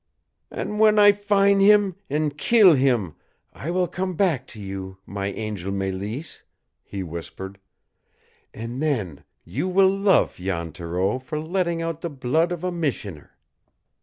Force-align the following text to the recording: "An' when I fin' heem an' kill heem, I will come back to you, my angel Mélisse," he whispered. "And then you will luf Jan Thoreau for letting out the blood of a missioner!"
"An' 0.49 0.79
when 0.79 0.97
I 0.97 1.11
fin' 1.11 1.59
heem 1.59 1.95
an' 2.09 2.31
kill 2.31 2.73
heem, 2.73 3.13
I 3.53 3.69
will 3.69 3.87
come 3.87 4.15
back 4.15 4.47
to 4.47 4.59
you, 4.59 4.97
my 5.05 5.27
angel 5.27 5.71
Mélisse," 5.71 6.41
he 6.81 7.03
whispered. 7.03 7.59
"And 8.51 8.81
then 8.81 9.23
you 9.45 9.69
will 9.69 9.95
luf 9.95 10.37
Jan 10.37 10.71
Thoreau 10.71 11.19
for 11.19 11.39
letting 11.39 11.83
out 11.83 12.01
the 12.01 12.09
blood 12.09 12.51
of 12.51 12.63
a 12.63 12.71
missioner!" 12.71 13.37